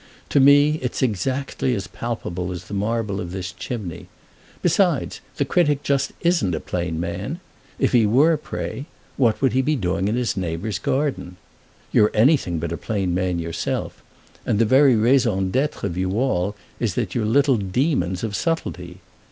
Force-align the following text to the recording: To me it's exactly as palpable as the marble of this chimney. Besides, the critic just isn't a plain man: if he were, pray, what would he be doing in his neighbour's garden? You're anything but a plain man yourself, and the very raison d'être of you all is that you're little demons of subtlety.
To 0.29 0.39
me 0.39 0.79
it's 0.81 1.03
exactly 1.03 1.75
as 1.75 1.85
palpable 1.85 2.51
as 2.51 2.63
the 2.63 2.73
marble 2.73 3.21
of 3.21 3.31
this 3.31 3.51
chimney. 3.51 4.07
Besides, 4.63 5.21
the 5.37 5.45
critic 5.45 5.83
just 5.83 6.11
isn't 6.21 6.55
a 6.55 6.59
plain 6.59 6.99
man: 6.99 7.39
if 7.77 7.91
he 7.91 8.07
were, 8.07 8.35
pray, 8.35 8.87
what 9.15 9.39
would 9.43 9.53
he 9.53 9.61
be 9.61 9.75
doing 9.75 10.07
in 10.07 10.15
his 10.15 10.35
neighbour's 10.35 10.79
garden? 10.79 11.37
You're 11.91 12.09
anything 12.15 12.57
but 12.57 12.71
a 12.71 12.77
plain 12.77 13.13
man 13.13 13.37
yourself, 13.37 14.01
and 14.43 14.57
the 14.57 14.65
very 14.65 14.95
raison 14.95 15.51
d'être 15.51 15.83
of 15.83 15.95
you 15.95 16.13
all 16.19 16.55
is 16.79 16.95
that 16.95 17.13
you're 17.13 17.23
little 17.23 17.57
demons 17.57 18.23
of 18.23 18.35
subtlety. 18.35 19.01